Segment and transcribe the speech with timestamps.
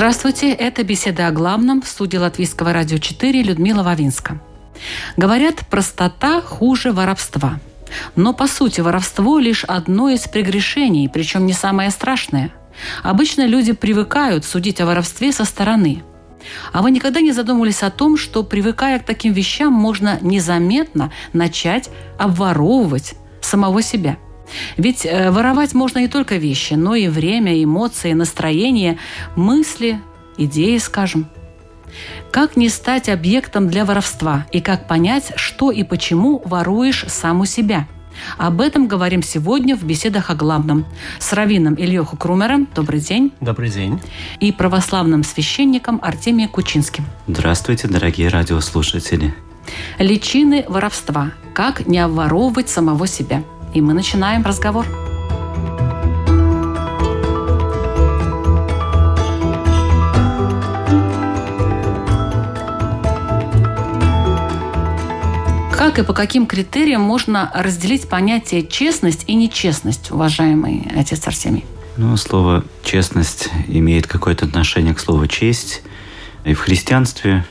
[0.00, 4.40] Здравствуйте, это беседа о главном в студии Латвийского радио 4 Людмила Вавинска.
[5.18, 7.60] Говорят, простота хуже воровства.
[8.16, 12.50] Но по сути воровство лишь одно из прегрешений, причем не самое страшное.
[13.02, 16.02] Обычно люди привыкают судить о воровстве со стороны.
[16.72, 21.90] А вы никогда не задумывались о том, что привыкая к таким вещам, можно незаметно начать
[22.18, 24.16] обворовывать самого себя–
[24.76, 28.98] ведь э, воровать можно не только вещи, но и время, эмоции, настроение,
[29.36, 30.00] мысли,
[30.36, 31.28] идеи, скажем.
[32.30, 37.44] Как не стать объектом для воровства и как понять, что и почему воруешь сам у
[37.44, 37.86] себя?
[38.36, 40.84] Об этом говорим сегодня в беседах о главном
[41.18, 42.68] с раввином Ильёху Крумером.
[42.74, 43.32] Добрый день.
[43.40, 44.00] Добрый день.
[44.40, 47.04] И православным священником Артемием Кучинским.
[47.26, 49.34] Здравствуйте, дорогие радиослушатели.
[49.98, 51.32] Личины воровства.
[51.54, 53.42] Как не обворовывать самого себя–
[53.74, 54.86] и мы начинаем разговор.
[65.76, 71.64] Как и по каким критериям можно разделить понятие честность и нечестность, уважаемый отец Арсений?
[71.96, 75.82] Ну, слово «честность» имеет какое-то отношение к слову «честь».
[76.44, 77.44] И в христианстве,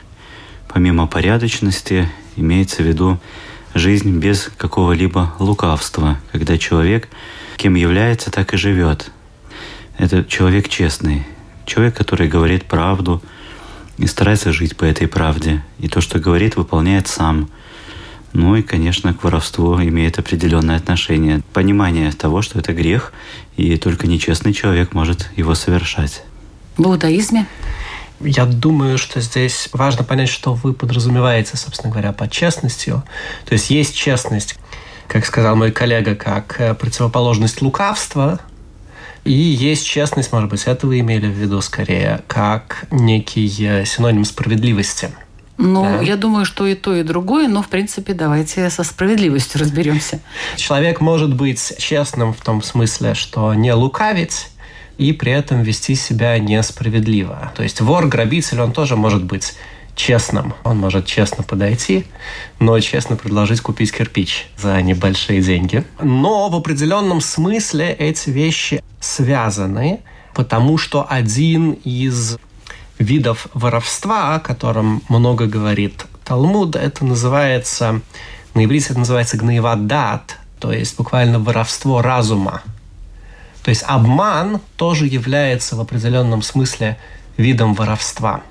[0.67, 3.20] помимо порядочности, имеется в виду
[3.73, 7.08] жизнь без какого-либо лукавства, когда человек
[7.58, 9.12] кем является, так и живет.
[9.98, 11.25] Это человек честный,
[11.66, 13.22] человек, который говорит правду
[13.97, 15.64] и старается жить по этой правде.
[15.80, 17.50] И то, что говорит, выполняет сам.
[18.31, 21.41] Ну и, конечно, к воровству имеет определенное отношение.
[21.51, 23.12] Понимание того, что это грех,
[23.57, 26.24] и только нечестный человек может его совершать.
[26.78, 27.46] В иудаизме
[28.19, 33.03] я думаю, что здесь важно понять, что вы подразумеваете, собственно говоря, под честностью.
[33.46, 34.57] То есть есть честность,
[35.07, 38.40] как сказал мой коллега, как э, противоположность лукавства,
[39.24, 44.25] и есть честность, может быть, это вы имели в виду скорее, как некий э, синоним
[44.25, 45.09] справедливости.
[45.57, 46.01] Ну, да.
[46.01, 50.22] я думаю, что и то, и другое, но, в принципе, давайте со справедливостью разберемся.
[50.56, 54.47] Человек может быть честным в том смысле, что не лукавить,
[55.00, 57.52] и при этом вести себя несправедливо.
[57.56, 59.56] То есть вор, грабитель, он тоже может быть
[59.96, 60.54] честным.
[60.64, 62.06] Он может честно подойти,
[62.60, 65.86] но честно предложить купить кирпич за небольшие деньги.
[66.02, 70.02] Но в определенном смысле эти вещи связаны,
[70.34, 72.38] потому что один из
[72.98, 78.02] видов воровства, о котором много говорит Талмуд, это называется,
[78.54, 82.64] на иврите это называется гнаевадат, то есть буквально воровство разума.
[83.64, 86.97] То есть обман тоже является в определенном смысле
[87.38, 88.42] видом воровства.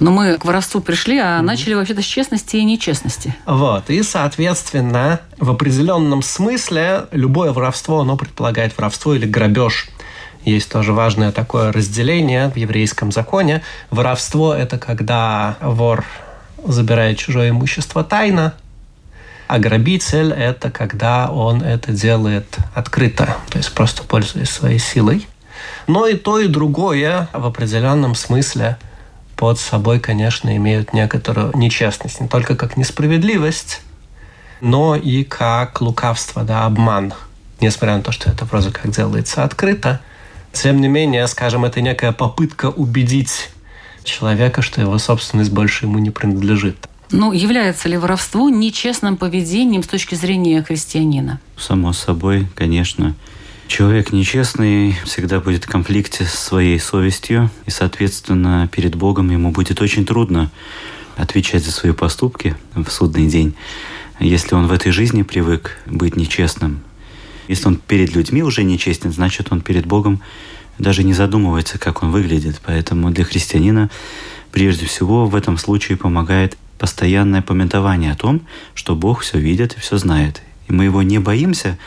[0.00, 1.42] Но мы к воровству пришли, а mm-hmm.
[1.42, 3.34] начали вообще-то с честности и нечестности.
[3.46, 3.90] Вот.
[3.90, 9.88] И, соответственно, в определенном смысле любое воровство, оно предполагает воровство или грабеж.
[10.44, 13.62] Есть тоже важное такое разделение в еврейском законе.
[13.90, 16.04] Воровство– это когда вор
[16.66, 18.54] забирает чужое имущество тайно,
[19.46, 25.26] а грабитель– это когда он это делает открыто, то есть просто пользуясь своей силой.
[25.86, 28.78] Но и то, и другое в определенном смысле
[29.36, 32.20] под собой, конечно, имеют некоторую нечестность.
[32.20, 33.82] Не только как несправедливость,
[34.60, 37.12] но и как лукавство, да, обман.
[37.60, 40.00] Несмотря на то, что это вроде как делается открыто,
[40.52, 43.50] тем не менее, скажем, это некая попытка убедить
[44.04, 46.88] человека, что его собственность больше ему не принадлежит.
[47.16, 51.38] Ну, является ли воровство нечестным поведением с точки зрения христианина?
[51.56, 53.14] Само собой, конечно.
[53.68, 59.80] Человек нечестный всегда будет в конфликте с своей совестью, и, соответственно, перед Богом ему будет
[59.80, 60.50] очень трудно
[61.16, 63.54] отвечать за свои поступки в судный день,
[64.18, 66.82] если он в этой жизни привык быть нечестным.
[67.46, 70.20] Если он перед людьми уже нечестен, значит, он перед Богом
[70.80, 72.60] даже не задумывается, как он выглядит.
[72.66, 73.88] Поэтому для христианина
[74.50, 78.42] прежде всего в этом случае помогает постоянное пометование о том,
[78.74, 80.42] что Бог все видит и все знает.
[80.68, 81.78] И мы его не боимся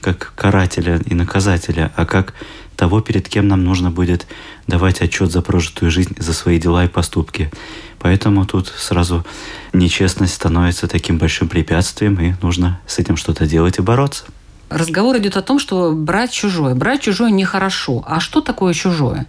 [0.00, 2.32] как карателя и наказателя, а как
[2.74, 4.26] того, перед кем нам нужно будет
[4.66, 7.50] давать отчет за прожитую жизнь, за свои дела и поступки.
[7.98, 9.26] Поэтому тут сразу
[9.74, 14.24] нечестность становится таким большим препятствием, и нужно с этим что-то делать и бороться.
[14.70, 16.74] Разговор идет о том, что брать чужое.
[16.74, 18.02] Брать чужое нехорошо.
[18.08, 19.26] А что такое чужое?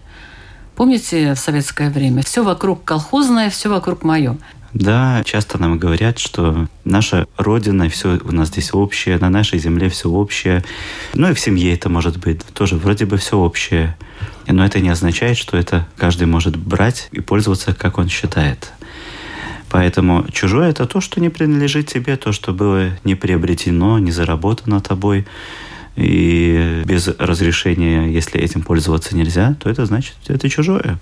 [0.78, 2.22] Помните в советское время?
[2.22, 4.38] Все вокруг колхозное, все вокруг мое.
[4.80, 9.90] Да, часто нам говорят, что наша родина, все у нас здесь общее, на нашей земле
[9.90, 10.64] все общее.
[11.16, 13.98] Ну и в семье это может быть тоже вроде бы все общее.
[14.46, 18.72] Но это не означает, что это каждый может брать и пользоваться, как он считает.
[19.72, 24.80] Поэтому чужое– это то, что не принадлежит тебе, то, что было не приобретено, не заработано
[24.80, 25.26] тобой.
[25.96, 31.00] И без разрешения, если этим пользоваться нельзя, то это значит, это чужое.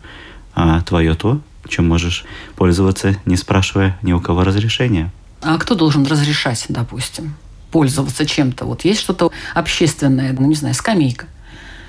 [0.55, 2.25] А твое то, чем можешь
[2.55, 5.11] пользоваться, не спрашивая ни у кого разрешения.
[5.41, 7.35] А кто должен разрешать, допустим,
[7.71, 8.65] пользоваться чем-то?
[8.65, 11.27] Вот есть что-то общественное, ну, не знаю, скамейка.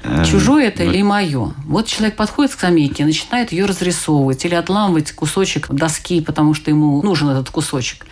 [0.02, 1.52] Эм, Чужое это ну, или мое?
[1.64, 6.70] Вот человек подходит к скамейке и начинает ее разрисовывать или отламывать кусочек доски, потому что
[6.70, 8.06] ему нужен этот кусочек.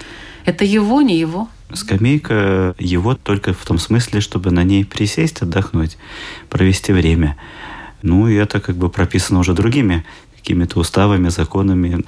[0.45, 1.49] Это его, не его?
[1.73, 5.97] Скамейка его только в том смысле, чтобы на ней присесть, отдохнуть,
[6.49, 7.37] провести время.
[8.03, 10.05] Ну, и это как бы прописано уже другими
[10.45, 12.05] какими-то уставами, законами,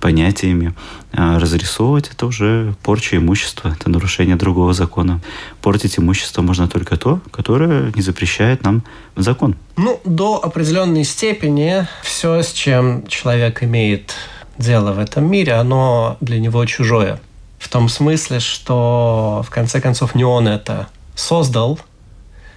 [0.00, 0.72] понятиями.
[1.12, 5.20] А разрисовывать это уже порча имущества, это нарушение другого закона.
[5.60, 8.82] Портить имущество можно только то, которое не запрещает нам
[9.16, 9.54] закон.
[9.76, 14.14] Ну, до определенной степени все, с чем человек имеет
[14.56, 17.20] дело в этом мире, оно для него чужое.
[17.58, 21.78] В том смысле, что в конце концов не он это создал,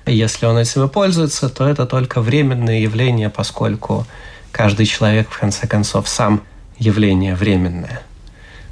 [0.06, 4.06] если он этим и пользуется, то это только временное явление, поскольку
[4.52, 6.42] каждый человек, в конце концов, сам
[6.78, 8.02] явление временное.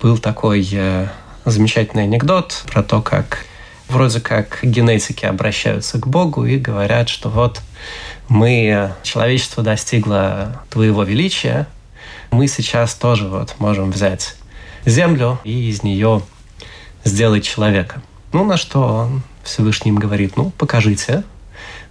[0.01, 1.07] Был такой э,
[1.45, 3.45] замечательный анекдот про то, как
[3.87, 7.61] вроде как генетики обращаются к Богу и говорят, что вот
[8.27, 11.67] мы, человечество достигло твоего величия,
[12.31, 14.35] мы сейчас тоже вот можем взять
[14.85, 16.21] землю и из нее
[17.03, 18.01] сделать человека.
[18.33, 19.09] Ну, на что
[19.43, 21.23] Всевышний им говорит, ну, покажите,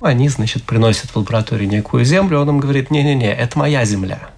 [0.04, 4.30] они, значит, приносят в лабораторию некую землю, он им говорит, не-не-не, это моя земля.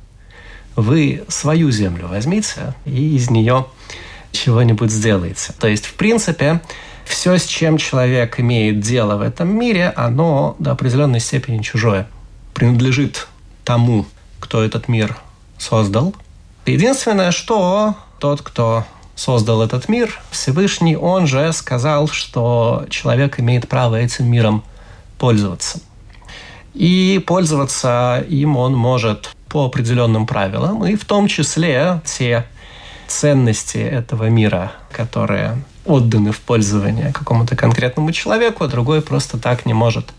[0.74, 3.66] Вы свою землю возьмите и из нее
[4.32, 5.52] чего-нибудь сделаете.
[5.58, 6.60] То есть, в принципе,
[7.04, 12.06] все, с чем человек имеет дело в этом мире, оно до определенной степени чужое.
[12.52, 13.28] Принадлежит
[13.64, 14.06] тому,
[14.40, 15.16] кто этот мир
[15.58, 16.14] создал.
[16.66, 18.84] Единственное, что тот, кто
[19.14, 24.62] создал этот мир, Всевышний, он же сказал, что человек имеет право этим миром
[25.18, 25.80] пользоваться.
[26.74, 32.44] И пользоваться им он может по определенным правилам, и в том числе те
[33.06, 39.72] ценности этого мира, которые отданы в пользование какому-то конкретному человеку, а другой просто так не
[39.72, 40.12] может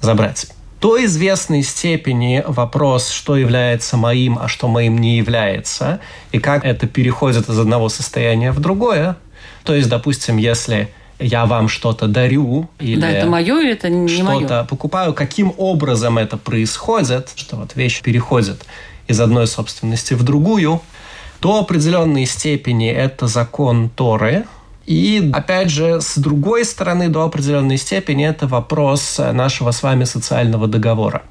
[0.00, 0.46] забрать.
[0.80, 6.00] До известной степени вопрос, что является моим, а что моим не является,
[6.32, 9.16] и как это переходит из одного состояния в другое.
[9.62, 14.08] То есть, допустим, если я вам что-то дарю или да, это мое или это не
[14.08, 18.64] что-то покупаю, каким образом это происходит, что вот вещь переходит
[19.06, 20.80] из одной собственности в другую,
[21.40, 24.44] до определенной степени это закон Торы,
[24.86, 30.66] и, опять же, с другой стороны, до определенной степени это вопрос нашего с вами социального
[30.66, 31.22] договора.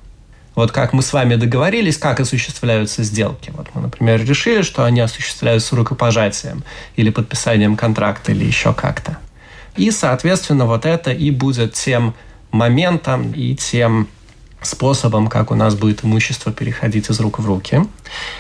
[0.56, 3.52] Вот как мы с вами договорились, как осуществляются сделки.
[3.56, 6.64] Вот мы, например, решили, что они осуществляются рукопожатием
[6.96, 9.18] или подписанием контракта или еще как-то.
[9.76, 12.14] И, соответственно, вот это и будет тем
[12.52, 14.08] моментом и тем
[14.66, 17.82] способом, как у нас будет имущество переходить из рук в руки.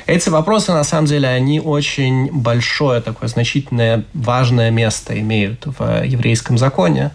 [0.06, 6.58] Эти вопросы, на самом деле, они очень большое, такое значительное, важное место имеют в еврейском
[6.58, 7.12] законе.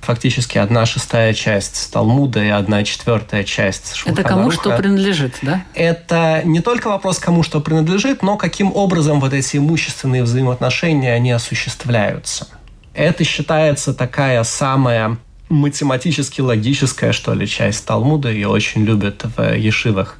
[0.00, 5.64] Фактически одна шестая часть Талмуда и одна четвертая часть Шульхана Это кому что принадлежит, да?
[5.74, 11.32] Это не только вопрос, кому что принадлежит, но каким образом вот эти имущественные взаимоотношения, они
[11.32, 12.48] осуществляются.
[12.94, 18.30] Это считается такая самая математически логическая, что ли, часть Талмуда.
[18.30, 20.16] Ее очень любят в ешивах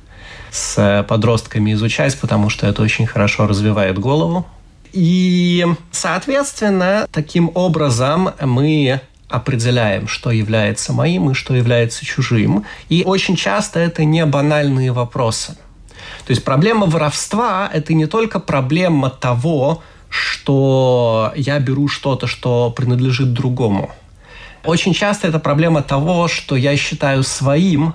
[0.51, 4.47] с подростками изучать, потому что это очень хорошо развивает голову.
[4.93, 12.65] И, соответственно, таким образом мы определяем, что является моим и что является чужим.
[12.89, 15.57] И очень часто это не банальные вопросы.
[16.27, 19.83] То есть проблема воровства– это не только проблема того,
[20.15, 23.91] что я беру что-то, что принадлежит другому.
[24.63, 27.95] Очень часто это проблема того, что я считаю своим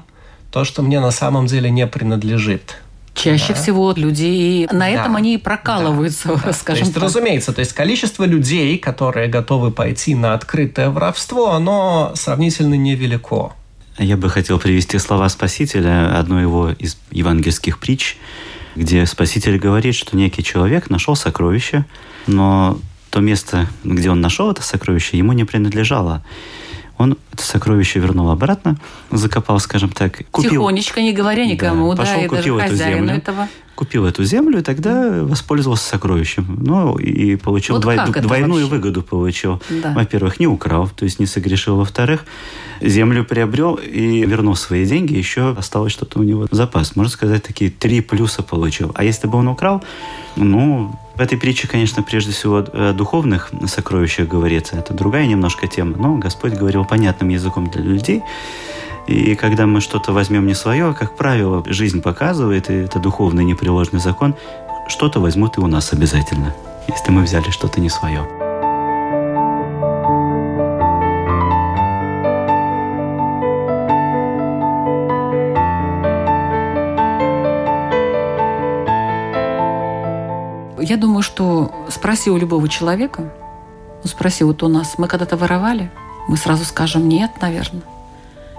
[0.52, 2.82] то, что мне на самом деле не принадлежит.
[3.14, 3.62] Чаще да.
[3.62, 4.90] всего люди на да.
[4.90, 6.52] этом они и прокалываются, да.
[6.52, 7.04] скажем то есть, так.
[7.04, 13.54] Разумеется, то есть количество людей, которые готовы пойти на открытое воровство, оно сравнительно невелико.
[13.98, 18.18] Я бы хотел привести слова Спасителя, одну его из евангельских притч,
[18.80, 21.86] где Спаситель говорит, что некий человек нашел сокровище,
[22.28, 26.24] но то место, где он нашел это сокровище, ему не принадлежало.
[26.98, 28.78] он это сокровище вернул обратно,
[29.12, 30.52] закопал, скажем так, купил.
[30.52, 33.50] Тихонечко, не говоря никому, да, пошел, да купил эту землю, этого.
[33.80, 36.60] Купил эту землю и тогда воспользовался сокровищем.
[36.62, 38.76] Ну, и получил вот двой, двойную вообще?
[38.76, 39.62] выгоду получил.
[39.70, 39.94] Да.
[39.94, 41.78] Во-первых, не украл, то есть не согрешил.
[41.78, 42.26] Во-вторых,
[42.82, 46.98] землю приобрел и вернул свои деньги, еще осталось что-то у него запас.
[46.98, 48.92] Можно сказать, такие три плюса получил.
[48.96, 49.82] А если бы он украл,
[50.36, 54.76] ну, в этой притче, конечно, прежде всего о духовных сокровищах говорится.
[54.76, 55.96] Это другая немножко тема.
[55.98, 58.24] Но Господь говорил понятным языком для людей.
[59.10, 64.00] И когда мы что-то возьмем не свое, как правило, жизнь показывает, и это духовный непреложный
[64.00, 64.36] закон,
[64.88, 66.54] что-то возьмут и у нас обязательно,
[66.88, 68.20] если мы взяли что-то не свое.
[80.80, 83.34] Я думаю, что спроси у любого человека,
[84.04, 85.92] ну, спроси вот у нас, мы когда-то воровали,
[86.28, 87.82] мы сразу скажем нет, наверное.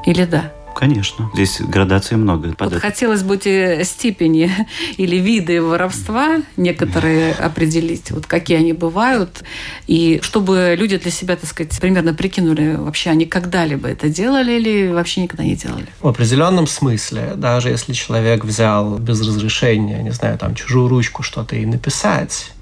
[0.04, 0.52] Или да?
[0.75, 1.30] Конечно.
[1.35, 2.54] Здесь градации много.
[2.59, 4.50] Вот хотелось бы эти степени
[4.97, 9.42] или виды воровства некоторые определить, вот какие они бывают,
[9.87, 14.90] и чтобы люди для себя, так сказать, примерно прикинули, вообще они когда-либо это делали или
[14.90, 15.87] вообще никогда не делали.
[16.00, 21.57] В определенном смысле, даже если человек взял без разрешения, не знаю, там, чужую ручку что-то
[21.57, 22.52] и написать,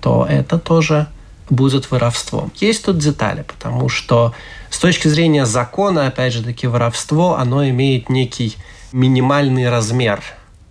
[0.00, 1.08] то это тоже
[1.50, 2.50] будет воровством.
[2.56, 4.34] Есть тут детали, потому что
[4.76, 8.56] с точки зрения закона, опять же таки, воровство, оно имеет некий
[8.92, 10.20] минимальный размер.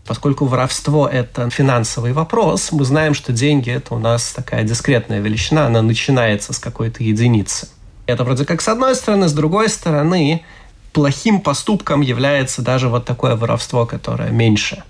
[0.05, 5.65] Поскольку воровство– это финансовый вопрос, мы знаем, что деньги– это у нас такая дискретная величина,
[5.65, 7.67] она начинается с какой-то единицы.
[8.05, 10.45] Это вроде как с одной стороны, с другой стороны,
[10.93, 14.83] плохим поступком является даже вот такое воровство, которое меньше.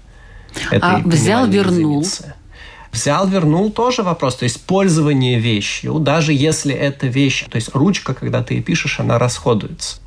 [0.82, 2.02] а взял, вернул.
[2.02, 2.34] Единицы.
[2.96, 4.36] Взял, вернул тоже вопрос.
[4.36, 9.20] То есть пользование вещью, даже если это вещь, то есть ручка, когда ты пишешь, она
[9.20, 9.98] расходуется.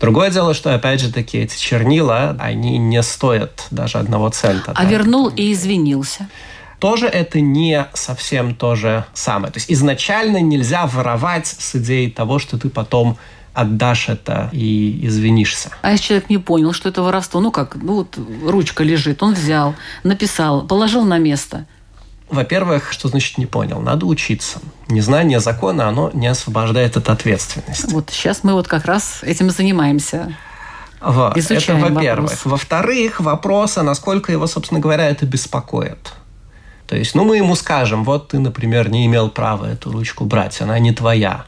[0.00, 4.70] Другое дело, что, опять же, такие эти чернила, они не стоят даже одного цента.
[4.70, 6.28] А да, вернул и извинился.
[6.78, 9.52] Тоже это не совсем то же самое.
[9.52, 13.18] То есть изначально нельзя воровать с идеей того, что ты потом
[13.52, 15.70] отдашь это и извинишься.
[15.82, 19.34] А если человек не понял, что это воровство, ну как, ну вот ручка лежит, он
[19.34, 21.66] взял, написал, положил на место–
[22.28, 23.80] во-первых, что значит не понял?
[23.80, 24.60] Надо учиться.
[24.88, 27.90] Незнание закона, оно не освобождает от ответственности.
[27.90, 30.36] Вот сейчас мы вот как раз этим занимаемся.
[31.00, 31.36] Вот.
[31.36, 32.44] Изучаем это во-первых.
[32.44, 36.12] Во-вторых, вопрос, а насколько его, собственно говоря, это беспокоит.
[36.86, 40.60] То есть, ну, мы ему скажем, вот ты, например, не имел права эту ручку брать,
[40.60, 41.44] она не твоя.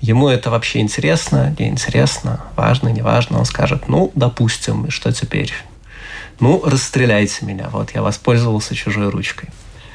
[0.00, 3.38] Ему это вообще интересно, не интересно, важно, не важно.
[3.38, 5.52] Он скажет, ну, допустим, и что теперь?
[6.40, 9.48] Ну, расстреляйте меня, вот я воспользовался чужой ручкой.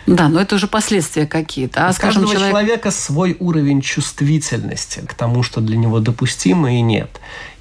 [0.06, 1.88] Да, но это уже последствия какие-то.
[1.88, 2.52] А, У скажем, каждого человек...
[2.52, 7.10] человека свой уровень чувствительности к тому, что для него допустимо и нет.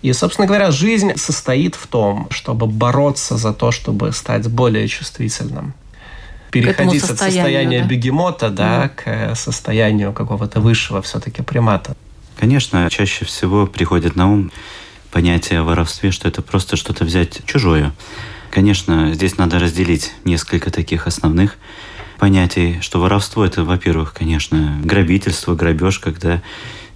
[0.02, 5.74] И, собственно говоря, жизнь состоит в том, чтобы бороться за то, чтобы стать более чувствительным.
[6.50, 7.86] Переходить от состояния да.
[7.86, 8.90] бегемота да, mm.
[9.32, 11.96] к состоянию какого-то высшего все-таки примата.
[12.38, 14.52] Конечно, чаще всего приходит на ум
[15.12, 17.92] понятие о воровстве, что это просто что-то взять чужое.
[18.50, 21.56] Конечно, здесь надо разделить несколько таких основных
[22.22, 26.40] понятий, что воровство это, во-первых, конечно, грабительство, грабеж, когда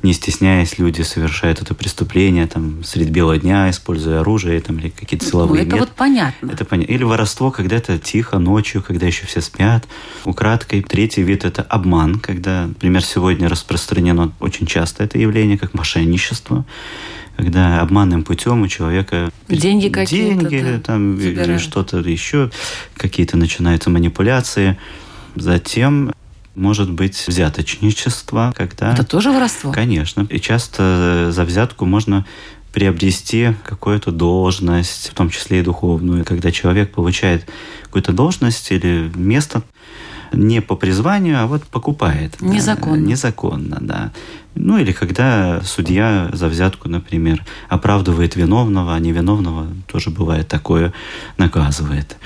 [0.05, 5.25] не стесняясь, люди совершают это преступление там средь бела дня, используя оружие там, или какие-то
[5.25, 6.53] ну, силовые ну, это вот понятно.
[6.53, 6.93] Это понятно.
[6.93, 9.89] Или воровство, когда это тихо, ночью, когда еще все спят,
[10.25, 10.83] украдкой.
[10.83, 16.65] Третий вид– это обман, когда, например, сегодня распространено очень часто это явление, как мошенничество
[17.37, 22.51] когда обманным путем у человека деньги какие-то деньги, да, там или что-то еще,
[22.97, 24.79] какие-то начинаются манипуляции.
[25.37, 26.13] Затем
[26.55, 28.93] может быть взяточничество, когда...
[28.93, 29.73] Это тоже воровство?
[29.73, 30.27] Конечно.
[30.31, 32.25] И часто за взятку можно
[32.73, 36.25] приобрести какую-то должность, в том числе и духовную.
[36.25, 37.47] Когда человек получает
[37.85, 39.63] какую-то должность или место
[40.33, 42.41] не по призванию, а вот покупает.
[42.41, 42.97] Незаконно.
[42.97, 44.13] Да, незаконно, да.
[44.55, 50.93] Ну или когда судья за взятку, например, оправдывает виновного, а невиновного тоже бывает такое,
[51.37, 52.17] наказывает.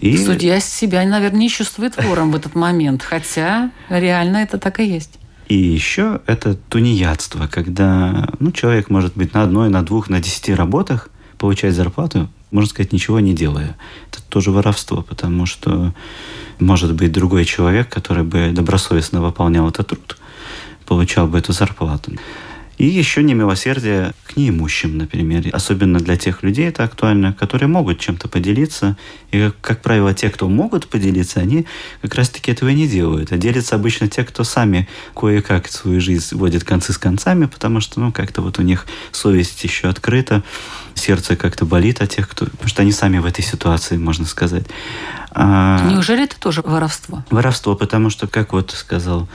[0.00, 0.16] И...
[0.16, 5.18] Судья себя, наверное, не чувствует вором в этот момент, хотя реально это так и есть.
[5.48, 10.52] И еще это тунеядство, когда ну, человек может быть на одной, на двух, на десяти
[10.52, 13.76] работах, получать зарплату, можно сказать, ничего не делая.
[14.10, 15.94] Это тоже воровство, потому что
[16.58, 20.16] может быть другой человек, который бы добросовестно выполнял этот труд,
[20.84, 22.12] получал бы эту зарплату.
[22.78, 25.48] И еще немилосердие к неимущим, например.
[25.52, 28.96] Особенно для тех людей это актуально, которые могут чем-то поделиться.
[29.30, 31.66] И, как, как правило, те, кто могут поделиться, они
[32.02, 33.32] как раз-таки этого не делают.
[33.32, 37.98] А делятся обычно те, кто сами кое-как свою жизнь водит концы с концами, потому что,
[37.98, 40.42] ну, как-то вот у них совесть еще открыта,
[40.94, 42.44] сердце как-то болит от тех, кто...
[42.46, 44.66] Потому что они сами в этой ситуации, можно сказать.
[45.30, 45.88] А...
[45.90, 47.24] Неужели это тоже воровство?
[47.30, 49.28] Воровство, потому что, как вот сказал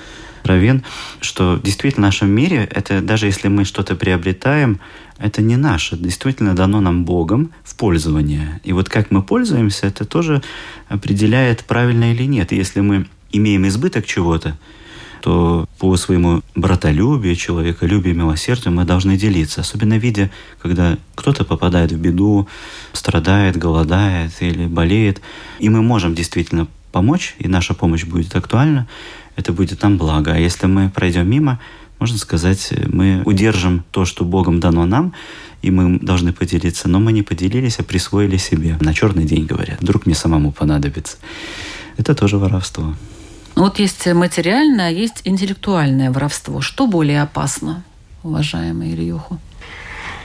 [0.43, 0.83] Равин,
[1.19, 4.79] что действительно в нашем мире, это даже если мы что-то приобретаем,
[5.17, 8.59] это не наше, действительно дано нам Богом в пользование.
[8.63, 10.41] И вот как мы пользуемся, это тоже
[10.89, 12.51] определяет, правильно или нет.
[12.51, 14.57] если мы имеем избыток чего-то,
[15.21, 19.61] то по своему братолюбию, человеколюбию, милосердию мы должны делиться.
[19.61, 22.47] Особенно видя, когда кто-то попадает в беду,
[22.91, 25.21] страдает, голодает или болеет.
[25.59, 28.87] И мы можем действительно помочь, и наша помощь будет актуальна,
[29.35, 30.33] это будет нам благо.
[30.33, 31.59] А если мы пройдем мимо,
[31.99, 35.13] можно сказать, мы удержим то, что Богом дано нам,
[35.61, 36.89] и мы должны поделиться.
[36.89, 38.77] Но мы не поделились, а присвоили себе.
[38.81, 39.81] На черный день, говорят.
[39.81, 41.17] Вдруг мне самому понадобится.
[41.97, 42.95] Это тоже воровство.
[43.55, 46.61] Вот есть материальное, а есть интеллектуальное воровство.
[46.61, 47.83] Что более опасно,
[48.23, 49.39] уважаемый Ильюху?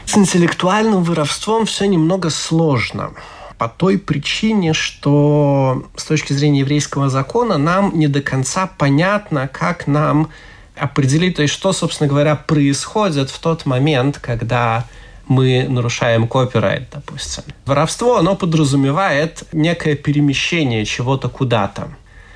[0.07, 3.11] С интеллектуальным воровством все немного сложно
[3.59, 9.87] по той причине, что с точки зрения еврейского закона нам не до конца понятно, как
[9.87, 10.31] нам
[10.77, 14.85] определить, то есть что, собственно говоря, происходит в тот момент, когда
[15.27, 17.45] мы нарушаем копирайт, допустим.
[17.65, 21.89] Воровство, оно подразумевает некое перемещение чего-то куда-то,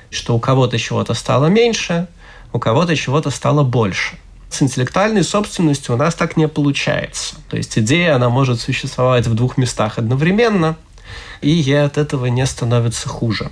[0.09, 2.07] что у кого-то чего-то стало меньше,
[2.51, 4.17] у кого-то чего-то стало больше.
[4.49, 7.35] С интеллектуальной собственностью у нас так не получается.
[7.47, 10.77] То есть идея, она может существовать в двух местах одновременно–
[11.41, 13.49] и ей от этого не становится хуже.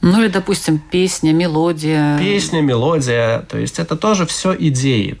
[0.00, 2.18] Ну или, допустим, песня, мелодия.
[2.18, 3.40] Песня, мелодия.
[3.48, 5.18] То есть это тоже все идеи.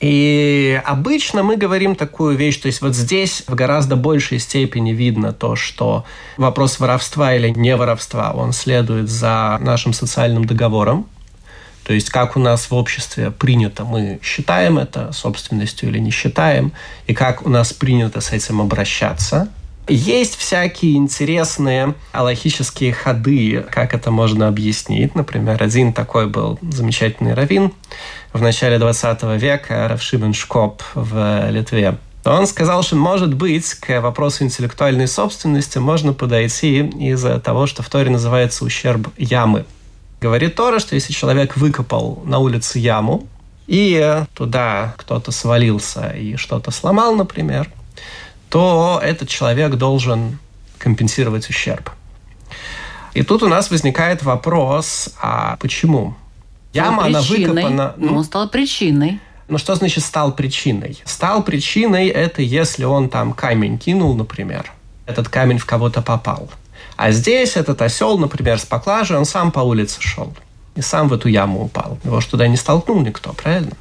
[0.00, 5.32] И обычно мы говорим такую вещь, то есть вот здесь в гораздо большей степени видно
[5.32, 6.04] то, что
[6.36, 11.08] вопрос воровства или не воровства, он следует за нашим социальным договором,
[11.82, 16.72] то есть как у нас в обществе принято, мы считаем это собственностью или не считаем,
[17.08, 19.48] и как у нас принято с этим обращаться.
[19.88, 25.14] Есть всякие интересные аллахические ходы, как это можно объяснить.
[25.14, 27.72] Например, один такой был замечательный раввин
[28.34, 31.96] в начале 20 века, Равшибен Шкоп в Литве.
[32.26, 37.88] Он сказал, что, может быть, к вопросу интеллектуальной собственности можно подойти из-за того, что в
[37.88, 39.64] Торе называется ущерб ямы.
[40.20, 43.26] Говорит Тора, что если человек выкопал на улице яму,
[43.66, 47.70] и туда кто-то свалился и что-то сломал, например,
[48.50, 50.38] то этот человек должен
[50.78, 51.90] компенсировать ущерб.
[53.14, 56.14] И тут у нас возникает вопрос, а почему?
[56.72, 57.94] Яма, она выкопана...
[57.96, 59.20] Ну, он стал причиной.
[59.48, 60.98] Ну, что значит стал причиной?
[61.04, 64.70] Стал причиной– это если он там камень кинул, например.
[65.06, 66.50] Этот камень в кого-то попал.
[66.96, 70.34] А здесь этот осел, например, с поклажей, он сам по улице шел.
[70.74, 71.98] И сам в эту яму упал.
[72.04, 73.72] Его же туда не столкнул никто, правильно?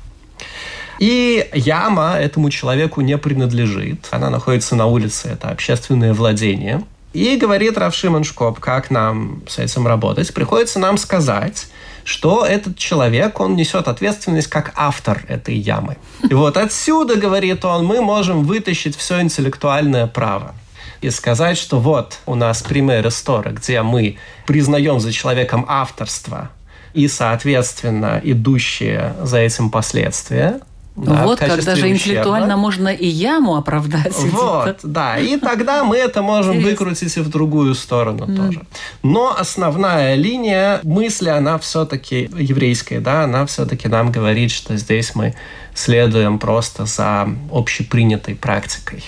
[0.99, 4.07] И яма этому человеку не принадлежит.
[4.11, 6.83] Она находится на улице, это общественное владение.
[7.13, 10.33] И говорит Равшиман Шкоп, как нам с этим работать.
[10.33, 11.67] Приходится нам сказать,
[12.03, 15.97] что этот человек, он несет ответственность как автор этой ямы.
[16.29, 20.55] И вот отсюда, говорит он, мы можем вытащить все интеллектуальное право
[21.01, 26.49] и сказать, что вот у нас пример истории, где мы признаем за человеком авторство
[26.93, 30.61] и, соответственно, идущие за этим последствия,
[30.97, 32.61] да, вот когда же интеллектуально ущерба.
[32.61, 34.15] можно и яму оправдать.
[34.17, 35.19] Вот, да.
[35.19, 36.71] И тогда мы это можем Интересно.
[36.71, 38.35] выкрутить и в другую сторону mm.
[38.35, 38.61] тоже.
[39.03, 45.35] Но основная линия мысли, она все-таки еврейская, да, она все-таки нам говорит, что здесь мы
[45.75, 49.03] следуем просто за общепринятой практикой.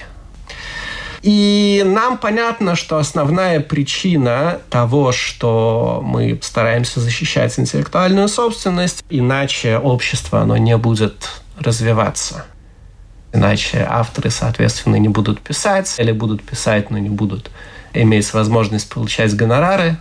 [1.21, 10.41] И нам понятно, что основная причина того, что мы стараемся защищать интеллектуальную собственность, иначе общество
[10.41, 12.45] оно не будет развиваться.
[13.32, 17.52] Иначе авторы, соответственно, не будут писать или будут писать, но не будут
[17.93, 19.98] иметь возможность получать гонорары.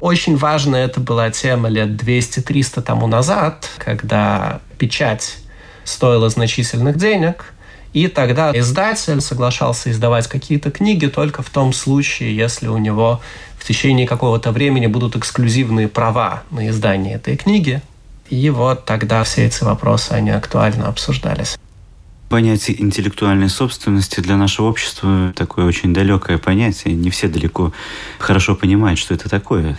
[0.00, 5.38] Очень важная это была тема лет 200-300 тому назад, когда печать
[5.84, 7.54] стоила значительных денег,
[7.92, 13.20] и тогда издатель соглашался издавать какие-то книги только в том случае, если у него
[13.58, 17.82] в течение какого-то времени будут эксклюзивные права на издание этой книги.
[18.32, 21.58] И вот тогда все эти вопросы, они актуально обсуждались.
[22.30, 26.94] Понятие интеллектуальной собственности для нашего общества такое очень далекое понятие.
[26.94, 27.74] Не все далеко
[28.18, 29.78] хорошо понимают, что это такое.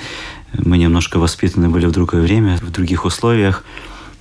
[0.53, 3.63] Мы немножко воспитаны были в другое время, в других условиях.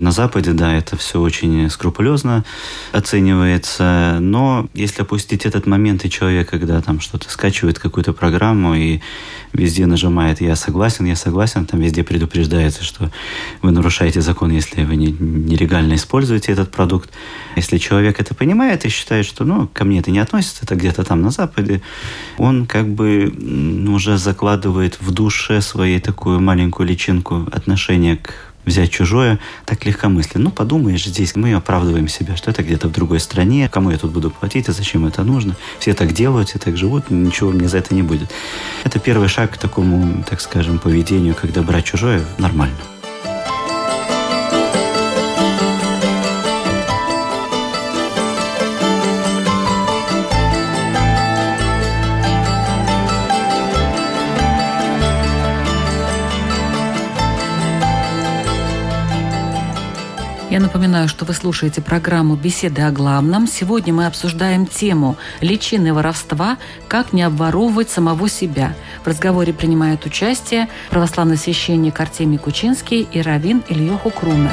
[0.03, 2.45] На Западе, да, это все очень скрупулезно
[2.91, 9.01] оценивается, но если опустить этот момент и человек, когда там что-то скачивает, какую-то программу и
[9.53, 13.13] везде нажимает «я согласен, я согласен», там везде предупреждается, что
[13.61, 17.09] вы нарушаете закон, если вы не, нелегально используете этот продукт.
[17.55, 21.05] Если человек это понимает и считает, что ну, ко мне это не относится, это где-то
[21.05, 21.81] там на Западе,
[22.39, 23.33] он как бы
[23.89, 30.45] уже закладывает в душе своей такую маленькую личинку отношения к взять чужое так легкомысленно.
[30.45, 34.13] Ну, подумаешь, здесь мы оправдываем себя, что это где-то в другой стране, кому я тут
[34.13, 35.57] буду платить, и зачем это нужно.
[35.79, 38.31] Все так делают, все так живут, ничего мне за это не будет.
[38.85, 42.77] Это первый шаг к такому, так скажем, поведению, когда брать чужое нормально.
[60.53, 63.47] Я напоминаю, что вы слушаете программу «Беседы о главном».
[63.47, 68.75] Сегодня мы обсуждаем тему личины воровства «Как не обворовывать самого себя».
[69.03, 74.53] В разговоре принимают участие православный священник Артемий Кучинский и раввин Ильёху Крумер.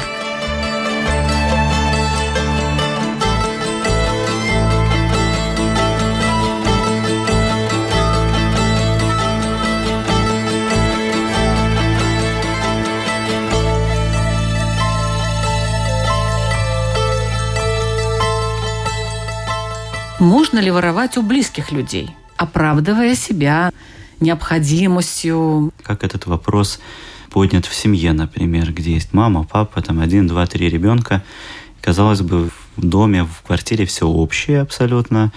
[20.20, 23.72] Можно ли воровать у близких людей, оправдывая себя
[24.20, 25.72] необходимостью?
[25.82, 26.78] Как этот вопрос
[27.30, 31.24] поднят в семье, например, где есть мама, папа, там один, два, три ребенка.
[31.80, 35.32] Казалось бы, в доме, в квартире все общее абсолютно,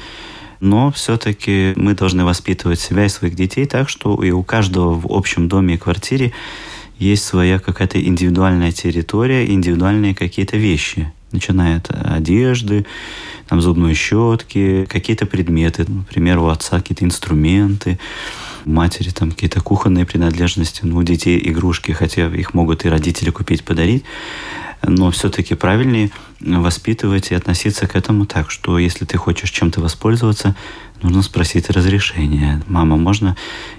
[0.60, 5.10] но все-таки мы должны воспитывать себя и своих детей так, что и у каждого в
[5.10, 6.34] общем доме и квартире
[7.00, 12.86] есть своя какая-то индивидуальная территория, индивидуальные какие-то вещи, начиная от одежды,
[13.48, 18.00] там зубные щетки, какие-то предметы, например, у отца какие-то инструменты,
[18.66, 23.64] матери там какие-то кухонные принадлежности, ну, у детей игрушки, хотя их могут и родители купить,
[23.64, 24.04] подарить,
[24.82, 30.56] но все-таки правильнее воспитывать и относиться к этому так, что если ты хочешь чем-то воспользоваться,
[31.04, 32.62] нужно спросить разрешение.
[32.68, 33.36] Мама, можно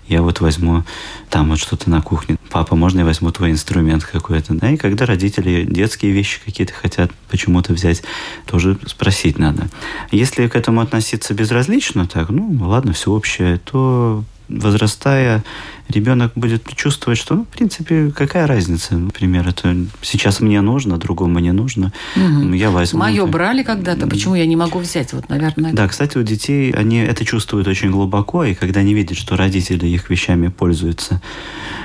[0.07, 0.85] я вот возьму
[1.31, 2.37] там вот что-то на кухне?
[2.51, 4.55] Папа, можно я возьму твой инструмент какой-то?
[4.55, 8.03] Да, и когда родители детские вещи какие-то хотят почему-то взять,
[8.47, 9.69] тоже спросить надо.
[10.13, 15.43] Если к этому относиться безразлично, так, ну, ладно, все общее, то возрастая,
[15.89, 21.39] ребенок будет чувствовать, что, ну, в принципе, какая разница, например, это сейчас мне нужно, другому
[21.39, 22.53] не нужно, угу.
[22.53, 23.01] я возьму.
[23.01, 25.73] Мое брали когда-то, почему я не могу взять, вот, наверное.
[25.73, 29.87] Да, кстати, у детей, они это чувствуют очень глубоко, и когда они видят, что родители
[29.87, 31.21] их вещами пользуются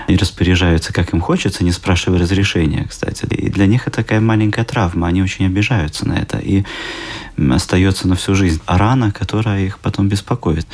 [0.07, 3.25] и распоряжаются, как им хочется, не спрашивая разрешения, кстати.
[3.25, 6.63] И для них это такая маленькая травма, они очень обижаются на это, и
[7.51, 10.65] остается на всю жизнь рана, которая их потом беспокоит.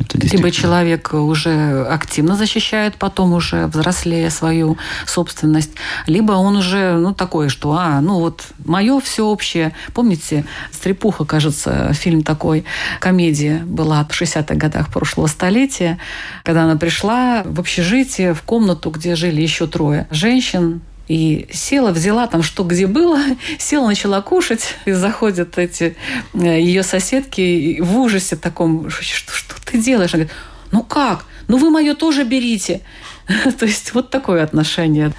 [0.00, 5.72] Это Либо человек уже активно защищает, потом уже взрослее свою собственность,
[6.06, 9.74] либо он уже, ну, такой, что, а, ну, вот, мое все общее.
[9.94, 12.64] Помните, «Стрепуха», кажется, фильм такой,
[13.00, 15.98] комедия была в 60-х годах прошлого столетия,
[16.44, 22.26] когда она пришла в общежитие, в комнату, где жили еще трое женщин, и села, взяла
[22.26, 23.18] там, что где было,
[23.58, 25.96] села, начала кушать, и заходят эти
[26.34, 30.14] э, ее соседки в ужасе таком, что, что ты делаешь?
[30.14, 30.38] Она говорит,
[30.70, 31.24] ну как?
[31.48, 32.82] Ну вы мое тоже берите.
[33.58, 35.12] То есть вот такое отношение.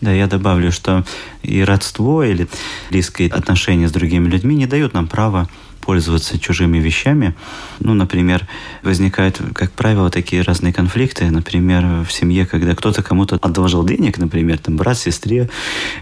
[0.00, 1.04] Да, я добавлю, что
[1.42, 2.48] и родство или
[2.90, 5.48] близкие отношения с другими людьми не дают нам права
[5.84, 7.34] пользоваться чужими вещами.
[7.80, 8.46] Ну, например,
[8.82, 11.30] возникают, как правило, такие разные конфликты.
[11.30, 15.50] Например, в семье, когда кто-то кому-то одолжил денег, например, там брат, сестре,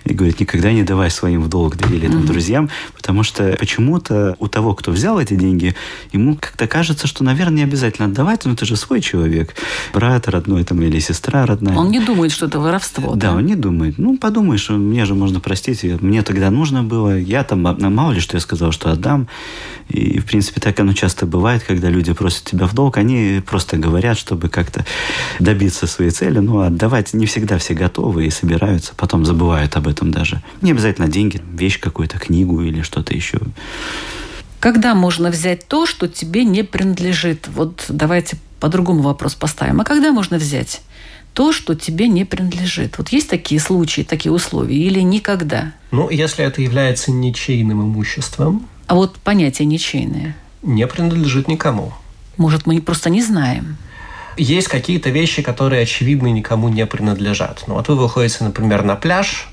[0.04, 4.48] и говорит, никогда не давай своим в долг или там, друзьям, потому что почему-то у
[4.48, 5.74] того, кто взял эти деньги,
[6.12, 9.54] ему как-то кажется, что, наверное, не обязательно отдавать, но это же свой человек,
[9.94, 11.76] брат родной там или сестра родная.
[11.76, 13.14] Он не думает, что это воровство.
[13.14, 13.36] Да, да?
[13.36, 13.98] он не думает.
[13.98, 18.36] Ну, подумаешь, мне же можно простить, мне тогда нужно было, я там, мало ли, что
[18.36, 19.28] я сказал, что отдам.
[19.88, 23.76] И, в принципе, так оно часто бывает, когда люди просят тебя в долг, они просто
[23.76, 24.84] говорят, чтобы как-то
[25.38, 30.10] добиться своей цели, но отдавать не всегда все готовы и собираются, потом забывают об этом
[30.10, 30.42] даже.
[30.60, 33.38] Не обязательно деньги, вещь какую-то, книгу или что-то еще.
[34.60, 37.48] Когда можно взять то, что тебе не принадлежит?
[37.48, 39.80] Вот давайте по-другому вопрос поставим.
[39.80, 40.82] А когда можно взять
[41.34, 42.98] то, что тебе не принадлежит?
[42.98, 45.72] Вот есть такие случаи, такие условия или никогда?
[45.90, 50.36] Ну, если это является ничейным имуществом, а вот понятие ничейное?
[50.60, 51.94] Не принадлежит никому.
[52.36, 53.78] Может, мы просто не знаем?
[54.36, 57.64] Есть какие-то вещи, которые, очевидно, никому не принадлежат.
[57.66, 59.48] Ну, вот вы выходите, например, на пляж,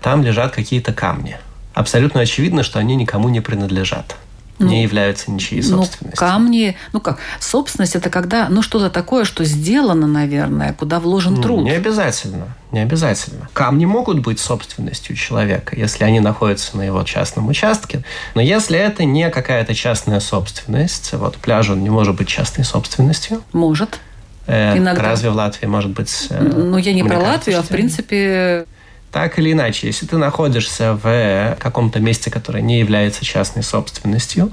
[0.00, 1.36] там лежат какие-то камни.
[1.74, 4.16] Абсолютно очевидно, что они никому не принадлежат
[4.60, 6.10] не ну, являются ничьей ну, собственностью.
[6.10, 11.34] Ну, камни, ну как, собственность это когда, ну что-то такое, что сделано, наверное, куда вложен
[11.34, 11.64] ну, труд.
[11.64, 13.48] Не обязательно, не обязательно.
[13.52, 18.02] Камни могут быть собственностью человека, если они находятся на его частном участке,
[18.34, 23.42] но если это не какая-то частная собственность, вот пляж он не может быть частной собственностью.
[23.52, 23.98] Может.
[24.46, 25.02] Э, Иногда.
[25.02, 26.26] Разве в Латвии может быть?
[26.30, 28.66] Э, ну я не про Латвию, а в принципе
[29.12, 34.52] так или иначе, если ты находишься в каком-то месте, которое не является частной собственностью,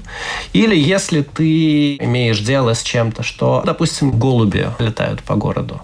[0.52, 5.80] или если ты имеешь дело с чем-то, что, допустим, голуби летают по городу,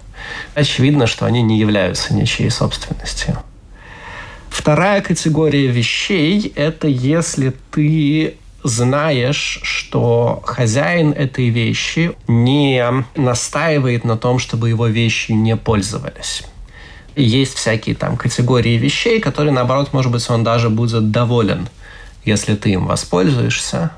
[0.54, 3.38] очевидно, что они не являются ничьей собственностью.
[4.48, 12.82] Вторая категория вещей– это если ты знаешь, что хозяин этой вещи не
[13.14, 16.44] настаивает на том, чтобы его вещи не пользовались
[17.16, 21.68] есть всякие там категории вещей, которые, наоборот, может быть, он даже будет доволен,
[22.24, 23.92] если ты им воспользуешься.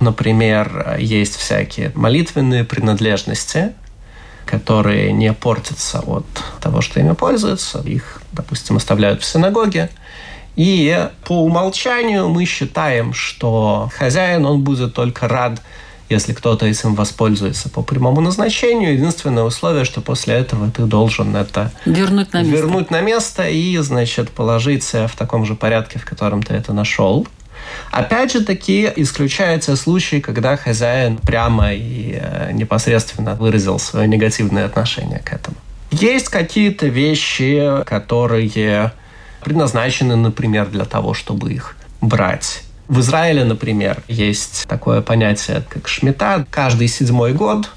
[0.00, 3.72] Например, есть всякие молитвенные принадлежности,
[4.44, 6.26] которые не портятся от
[6.60, 7.80] того, что ими пользуются.
[7.80, 9.90] Их, допустим, оставляют в синагоге.
[10.56, 15.60] И по умолчанию мы считаем, что хозяин, он будет только рад
[16.14, 18.94] если кто-то этим воспользуется по прямому назначению.
[18.94, 23.76] Единственное условие, что после этого ты должен это вернуть на место, вернуть на место и,
[23.78, 27.26] значит, положить в таком же порядке, в котором ты это нашел.
[27.90, 35.20] Опять же таки, исключаются случаи, когда хозяин прямо и э, непосредственно выразил свое негативное отношение
[35.20, 35.56] к этому.
[35.90, 38.92] Есть какие-то вещи, которые
[39.42, 46.46] предназначены, например, для того, чтобы их брать в Израиле, например, есть такое понятие, как шмита.
[46.50, 47.70] Каждый седьмой год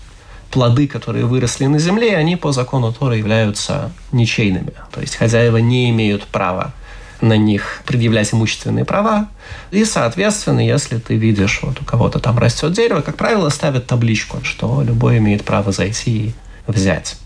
[0.52, 4.74] плоды, которые выросли на земле, они по закону Тора являются ничейными.
[4.92, 6.74] То есть хозяева не имеют права
[7.22, 9.28] на них предъявлять имущественные права.
[9.72, 14.44] И, соответственно, если ты видишь, вот у кого-то там растет дерево, как правило, ставят табличку,
[14.44, 16.34] что любой имеет право зайти и
[16.68, 17.18] взять.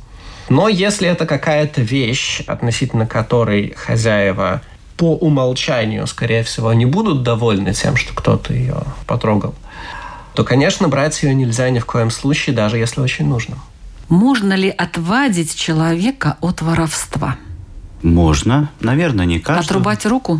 [0.49, 4.61] Но если это какая-то вещь, относительно которой хозяева
[5.01, 9.55] по умолчанию, скорее всего, не будут довольны тем, что кто-то ее потрогал,
[10.35, 13.57] то, конечно, брать ее нельзя ни в коем случае, даже если очень нужно.
[14.09, 17.37] Можно ли отвадить человека от воровства?
[18.03, 18.69] Можно.
[18.79, 19.65] Наверное, не каждый.
[19.65, 20.39] Отрубать руку?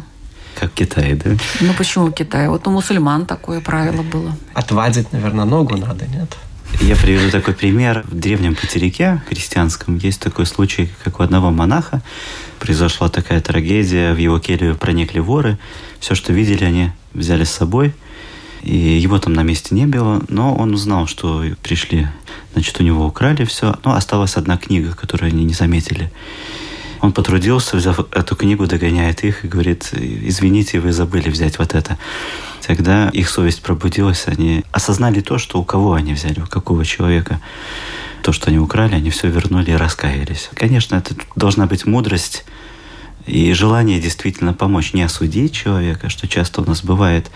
[0.59, 1.31] Как Китай, да?
[1.61, 2.47] Ну почему в Китае?
[2.47, 4.37] Вот у мусульман такое правило было.
[4.53, 6.37] Отвадить, наверное, ногу надо, нет?
[6.79, 8.03] Я приведу такой пример.
[8.07, 12.01] В древнем Патерике христианском есть такой случай, как у одного монаха
[12.59, 14.13] произошла такая трагедия.
[14.13, 15.57] В его келью проникли воры.
[15.99, 17.93] Все, что видели, они взяли с собой.
[18.63, 22.07] И его там на месте не было, но он узнал, что пришли,
[22.53, 23.75] значит, у него украли все.
[23.83, 26.11] Но осталась одна книга, которую они не заметили.
[27.01, 31.97] Он потрудился, взяв эту книгу, догоняет их и говорит, извините, вы забыли взять вот это.
[32.65, 37.41] Тогда их совесть пробудилась, они осознали то, что у кого они взяли, у какого человека.
[38.21, 40.51] То, что они украли, они все вернули и раскаялись.
[40.53, 42.45] Конечно, это должна быть мудрость
[43.25, 47.31] и желание действительно помочь, не осудить человека, что часто у нас бывает,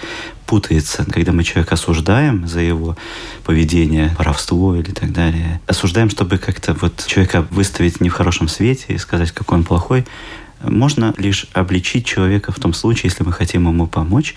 [0.45, 2.97] путается, когда мы человека осуждаем за его
[3.43, 5.61] поведение, воровство или так далее.
[5.67, 10.05] Осуждаем, чтобы как-то вот человека выставить не в хорошем свете и сказать, какой он плохой.
[10.61, 14.35] Можно лишь обличить человека в том случае, если мы хотим ему помочь,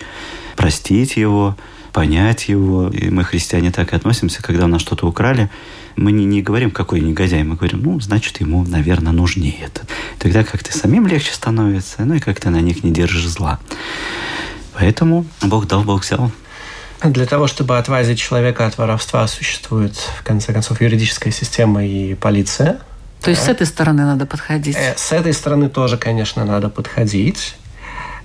[0.55, 1.57] простить его,
[1.91, 2.89] понять его.
[2.89, 5.49] И мы, христиане, так и относимся, когда у нас что-то украли,
[5.95, 9.81] мы не, не говорим, какой негодяй, мы говорим, ну, значит, ему, наверное, нужнее это.
[10.17, 13.59] Тогда как-то самим легче становится, ну и как-то на них не держишь зла.
[14.73, 16.31] Поэтому Бог дал, Бог взял.
[17.03, 22.79] Для того, чтобы отвазить человека от воровства, существует, в конце концов, юридическая система и полиция.
[23.21, 24.75] То есть с этой стороны надо подходить?
[24.75, 27.55] Э, с этой стороны тоже, конечно, надо подходить.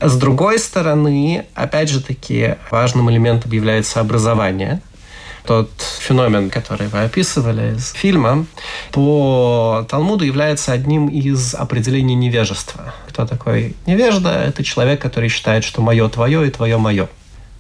[0.01, 4.81] С другой стороны, опять же таки, важным элементом является образование–
[5.47, 8.47] тот феномен, который вы описывали из фильма,
[8.93, 12.95] по Талмуду является одним из определений невежества.
[13.09, 14.31] Кто такой невежда?
[14.31, 17.09] Это человек, который считает, что мое твое и твое мое.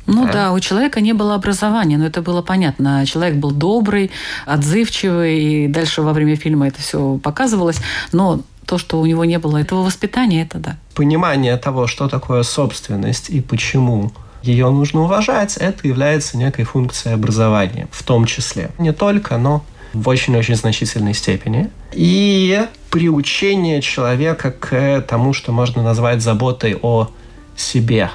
[0.07, 0.33] Ну да.
[0.33, 3.07] да, у человека не было образования, но это было понятно.
[3.07, 4.11] Человек был добрый,
[4.47, 7.79] отзывчивый, и дальше во время фильма это все показывалось.
[8.13, 10.77] Но то, что у него не было этого воспитания, это да.
[10.95, 14.13] Понимание того, что такое собственность и почему
[14.45, 18.71] ее нужно уважать, это является некой функцией образования, в том числе.
[18.79, 21.71] Не только, но в очень-очень значительной степени.
[21.93, 27.09] И приучение человека к тому, что можно назвать заботой о
[27.57, 28.11] себе.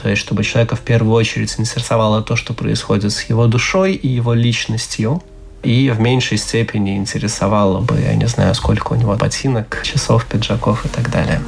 [0.00, 4.08] То есть, чтобы человека в первую очередь интересовало то, что происходит с его душой и
[4.08, 5.22] его личностью,
[5.62, 10.84] и в меньшей степени интересовало бы, я не знаю, сколько у него ботинок, часов, пиджаков
[10.84, 11.40] и так далее.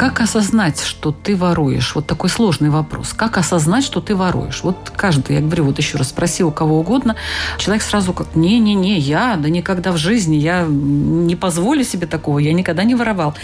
[0.00, 1.94] Как осознать, что ты воруешь?
[1.94, 3.12] Вот такой сложный вопрос.
[3.12, 4.62] Как осознать, что ты воруешь?
[4.62, 7.16] Вот каждый, я говорю, вот еще раз спроси у кого угодно,
[7.58, 12.54] человек сразу как, не-не-не, я, да никогда в жизни, я не позволю себе такого, я
[12.54, 13.34] никогда не воровал.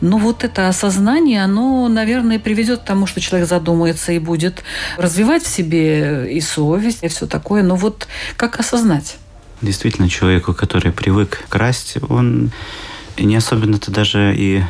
[0.00, 4.64] Но вот это осознание, оно, наверное, приведет к тому, что человек задумается и будет
[4.96, 7.62] развивать в себе и совесть, и все такое.
[7.62, 9.18] Но вот как осознать?
[9.60, 12.52] Действительно, человеку, который привык красть, он
[13.18, 14.62] не особенно-то даже и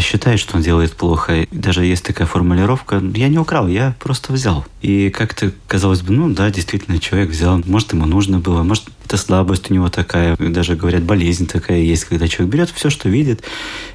[0.00, 1.46] считает, что он делает плохо.
[1.50, 4.64] Даже есть такая формулировка «я не украл, я просто взял».
[4.80, 7.60] И как-то казалось бы, ну да, действительно, человек взял.
[7.66, 12.04] Может, ему нужно было, может, это слабость у него такая, даже говорят, болезнь такая есть,
[12.04, 13.42] когда человек берет все, что видит,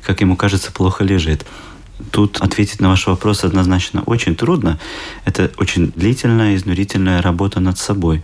[0.04, 1.46] как ему кажется, плохо лежит.
[2.12, 4.80] Тут ответить на ваш вопрос однозначно очень трудно.
[5.26, 8.24] Это очень длительная, изнурительная работа над собой.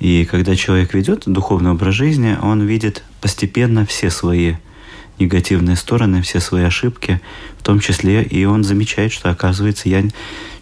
[0.00, 4.54] И когда человек ведет духовный образ жизни, он видит постепенно все свои
[5.22, 7.20] негативные стороны, все свои ошибки,
[7.58, 10.02] в том числе и он замечает, что оказывается я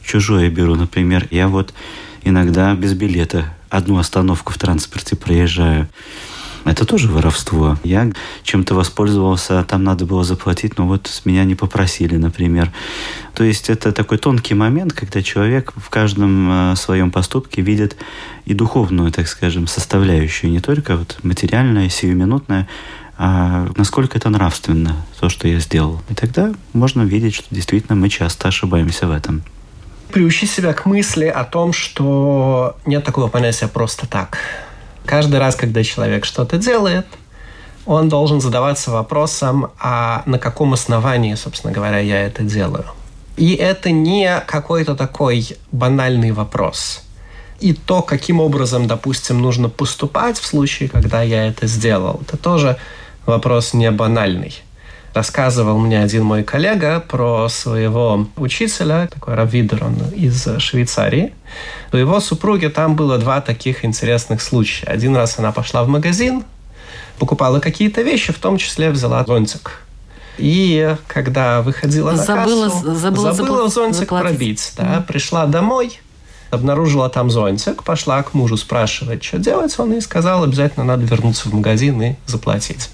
[0.05, 0.75] чужое беру.
[0.75, 1.75] Например, я вот
[2.23, 5.89] иногда без билета одну остановку в транспорте проезжаю.
[6.65, 7.79] Это тоже воровство.
[7.85, 12.71] Я чем-то воспользовался, там надо было заплатить, но вот с меня не попросили, например.
[13.35, 17.97] То есть это такой тонкий момент, когда человек в каждом э, своем поступке видит
[18.45, 22.69] и духовную, так скажем, составляющую, не только вот материальная, сиюминутная,
[23.23, 26.01] а насколько это нравственно, то, что я сделал.
[26.09, 29.43] И тогда можно видеть, что действительно мы часто ошибаемся в этом.
[30.11, 34.39] Приучи себя к мысли о том, что нет такого понятия просто так.
[35.05, 37.07] Каждый раз, когда человек что-то делает,
[37.85, 42.87] он должен задаваться вопросом, а на каком основании, собственно говоря, я это делаю.
[43.37, 47.03] И это не какой-то такой банальный вопрос.
[47.59, 52.79] И то, каким образом, допустим, нужно поступать в случае, когда я это сделал, это тоже
[53.27, 54.63] вопрос не банальный.
[55.13, 61.35] Рассказывал мне один мой коллега про своего учителя, такой Равидер, он из Швейцарии.
[61.93, 64.87] У его супруги там было два таких интересных случая.
[64.87, 66.45] Один раз она пошла в магазин,
[67.19, 69.83] покупала какие-то вещи, в том числе взяла зонтик.
[70.39, 74.29] И когда выходила на забыла, кассу, забыла, забыла зонтик заплатить.
[74.29, 74.73] пробить.
[74.77, 75.07] Да, mm-hmm.
[75.07, 76.01] Пришла домой,
[76.51, 79.77] обнаружила там зонтик, пошла к мужу спрашивать, что делать.
[79.79, 82.91] Он ей сказал, обязательно надо вернуться в магазин и заплатить.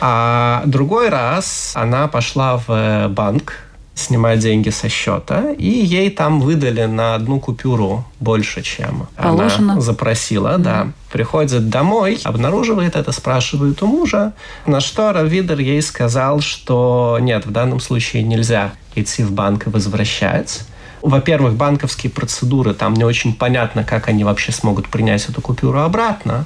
[0.00, 3.54] А другой раз она пошла в банк
[3.98, 9.72] снимать деньги со счета, и ей там выдали на одну купюру больше, чем Положено.
[9.72, 10.56] она запросила.
[10.58, 10.92] Да.
[11.10, 14.34] Приходит домой, обнаруживает это, спрашивает у мужа,
[14.66, 19.70] на что Равидер ей сказал, что нет, в данном случае нельзя идти в банк и
[19.70, 20.60] возвращать.
[21.02, 26.44] Во-первых, банковские процедуры, там не очень понятно, как они вообще смогут принять эту купюру обратно.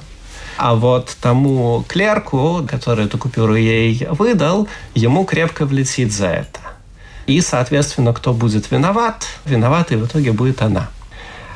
[0.57, 6.59] А вот тому клерку, который эту купюру ей выдал, ему крепко влетит за это.
[7.25, 10.89] И, соответственно, кто будет виноват, виноватой в итоге будет она.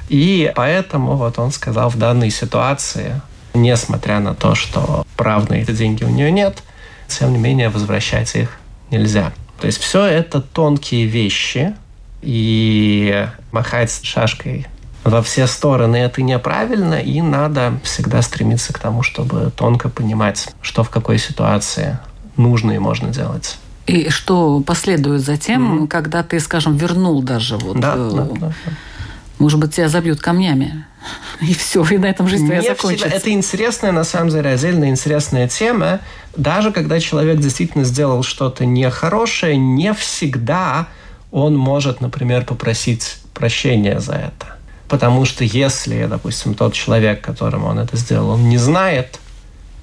[0.10, 3.22] И поэтому вот он сказал в данной ситуации,
[3.54, 6.64] несмотря на то, что правда эти деньги у нее нет,
[7.08, 8.58] тем не менее возвращать их
[8.90, 9.34] нельзя.
[9.60, 11.74] То есть все это тонкие вещи,
[12.22, 14.68] и махать шашкой
[15.10, 20.84] во все стороны это неправильно, и надо всегда стремиться к тому, чтобы тонко понимать, что
[20.84, 21.98] в какой ситуации
[22.36, 23.58] нужно и можно делать.
[23.86, 25.88] И что последует затем, mm-hmm.
[25.88, 27.80] когда ты, скажем, вернул даже вот...
[27.80, 28.54] Да, э, да, да, да.
[29.40, 30.86] Может быть, тебя забьют камнями.
[31.42, 33.08] И все, и на этом жизнь твоя Не закончится.
[33.08, 36.02] Это интересная, на самом деле, отдельная интересная тема.
[36.36, 40.88] Даже когда человек действительно сделал что-то нехорошее, не всегда
[41.32, 44.57] он может, например, попросить прощения за это.
[44.88, 49.20] Потому что если, допустим, тот человек, которому он это сделал, он не знает,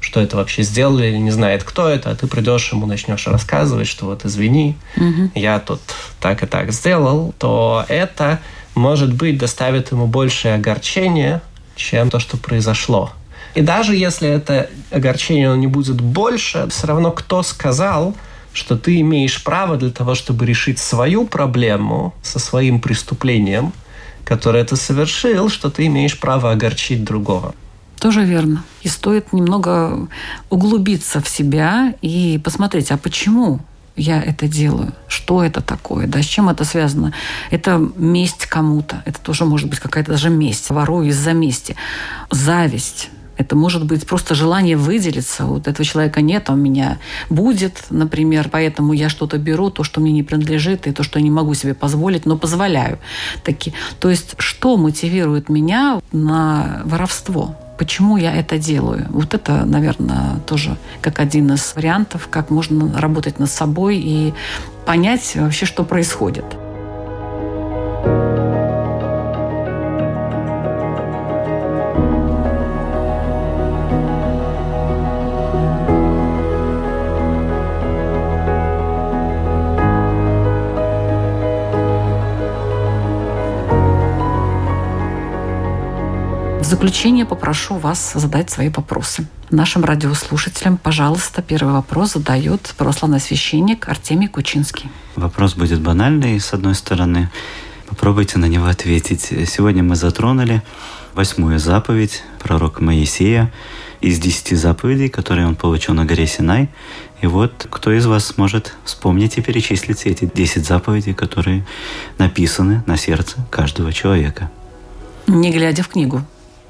[0.01, 3.87] что это вообще сделали, или не знает, кто это, а ты придешь ему, начнешь рассказывать,
[3.87, 5.31] что вот извини, угу.
[5.35, 5.81] я тут
[6.21, 8.41] так и так сделал, то это,
[8.75, 11.43] может быть, доставит ему большее огорчение,
[11.77, 13.13] чем то, что произошло.
[13.55, 18.15] И даже если это огорчение не будет больше, все равно кто сказал,
[18.53, 23.75] что ты имеешь право для того, чтобы решить свою проблему со своим преступлением–
[24.25, 27.55] которое ты совершил, что ты имеешь право огорчить другого.
[27.99, 28.65] Тоже верно.
[28.83, 30.09] И стоит немного
[30.51, 33.61] углубиться в себя и посмотреть, а почему
[33.97, 34.93] я это делаю?
[35.07, 36.07] Что это такое?
[36.07, 37.13] Да, с чем это связано?
[37.51, 39.03] Это месть кому-то.
[39.05, 40.71] Это тоже может быть какая-то даже месть.
[40.71, 41.77] Ворую из-за мести.
[42.31, 45.45] Зависть это может быть просто желание выделиться.
[45.45, 46.99] Вот этого человека нет, у меня
[47.31, 51.25] будет, например, поэтому я что-то беру, то, что мне не принадлежит, и то, что я
[51.25, 52.99] не могу себе позволить, но позволяю.
[53.43, 53.73] Таки.
[54.01, 57.57] То есть что мотивирует меня на воровство?
[57.77, 59.07] почему я это делаю.
[59.11, 64.33] Вот это, наверное, тоже как один из вариантов, как можно работать над собой и
[64.87, 66.45] понять вообще, что происходит.
[86.65, 89.27] В заключение попрошу вас задать свои вопросы.
[89.51, 94.89] Нашим радиослушателям, пожалуйста, первый вопрос задает православный священник Артемий Кучинский.
[95.15, 97.29] Вопрос будет банальный, с одной стороны.
[97.87, 99.21] Попробуйте на него ответить.
[99.47, 100.63] Сегодня мы затронули
[101.13, 103.53] восьмую заповедь пророка Моисея
[104.01, 106.71] из десяти заповедей, которые он получил на горе Синай.
[107.21, 111.67] И вот кто из вас сможет вспомнить и перечислить эти десять заповедей, которые
[112.17, 114.51] написаны на сердце каждого человека?
[115.27, 116.23] Не глядя в книгу.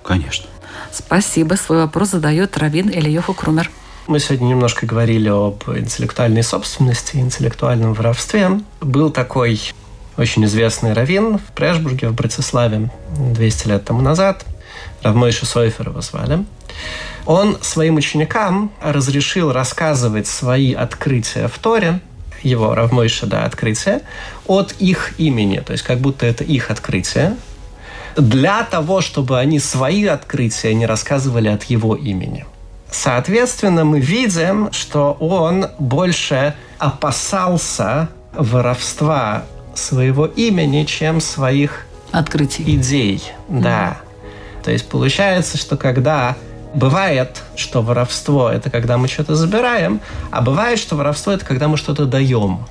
[0.04, 0.46] Конечно.
[0.92, 1.54] Спасибо.
[1.54, 3.70] Свой вопрос задает Равин Ильёху Крумер.
[4.06, 8.60] Мы сегодня немножко говорили об интеллектуальной собственности, интеллектуальном воровстве.
[8.80, 9.72] Был такой
[10.16, 14.44] очень известный раввин в Прешбурге, в Братиславе 200 лет тому назад.
[15.02, 16.44] Равмойша Сойфер его звали.
[17.26, 22.00] Он своим ученикам разрешил рассказывать свои открытия в Торе,
[22.42, 24.02] его Равмойша, да, открытия,
[24.46, 27.36] от их имени, то есть как будто это их открытие,
[28.16, 32.44] для того, чтобы они свои открытия не рассказывали от его имени.
[32.90, 39.44] Соответственно, мы видим, что он больше опасался воровства
[39.74, 42.62] своего имени, чем своих Открытий.
[42.76, 43.22] идей.
[43.48, 43.98] Да.
[44.62, 46.36] То есть получается, что когда
[46.74, 50.00] бывает, что воровство это когда мы что-то забираем,
[50.30, 52.66] а бывает, что воровство это когда мы что-то даем.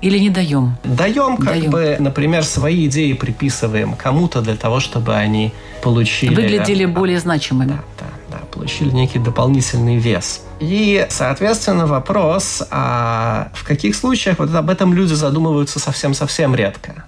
[0.00, 0.76] Или не даем?
[0.84, 1.70] Даем, как Даем.
[1.70, 6.34] бы, например, свои идеи приписываем кому-то для того, чтобы они получили...
[6.34, 7.68] Выглядели более значимыми.
[7.68, 10.42] Да, да, да, получили некий дополнительный вес.
[10.60, 17.04] И, соответственно, вопрос, а в каких случаях вот об этом люди задумываются совсем-совсем редко?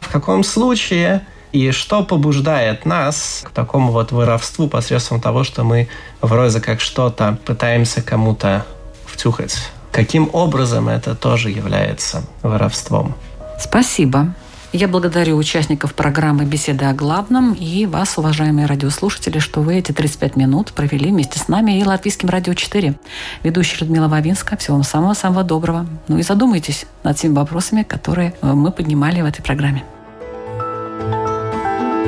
[0.00, 5.88] В каком случае и что побуждает нас к такому вот воровству посредством того, что мы
[6.20, 8.66] вроде как что-то пытаемся кому-то
[9.06, 9.70] втюхать?
[9.94, 13.14] Каким образом это тоже является воровством?
[13.60, 14.34] Спасибо.
[14.72, 20.34] Я благодарю участников программы «Беседа о главном» и вас, уважаемые радиослушатели, что вы эти 35
[20.34, 22.96] минут провели вместе с нами и Латвийским радио 4.
[23.44, 24.56] Ведущая Людмила Вавинска.
[24.56, 25.86] Всего вам самого-самого доброго.
[26.08, 29.84] Ну и задумайтесь над теми вопросами, которые э, мы поднимали в этой программе.